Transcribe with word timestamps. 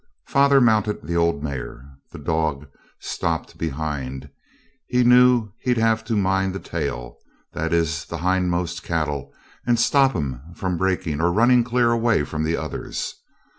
Father 0.25 0.59
mounted 0.59 1.03
the 1.05 1.15
old 1.15 1.43
mare. 1.43 1.87
The 2.11 2.17
dog 2.17 2.65
stopped 2.99 3.59
behind; 3.59 4.31
he 4.87 5.03
knew 5.03 5.49
he'd 5.59 5.77
have 5.77 6.03
to 6.05 6.15
mind 6.17 6.55
the 6.55 6.59
tail 6.59 7.17
that 7.53 7.71
is 7.71 8.03
the 8.05 8.17
hindmost 8.17 8.81
cattle 8.81 9.31
and 9.63 9.79
stop 9.79 10.15
'em 10.15 10.41
from 10.55 10.75
breaking 10.75 11.21
or 11.21 11.31
running 11.31 11.63
clear 11.63 11.91
away 11.91 12.23
from 12.23 12.41
the 12.43 12.57
others. 12.57 13.13